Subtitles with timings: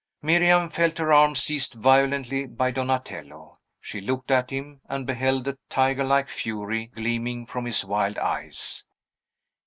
[0.23, 3.59] Miriam felt her arm seized violently by Donatello.
[3.79, 8.87] She looked at him, and beheld a tigerlike fury gleaming from his wild eyes.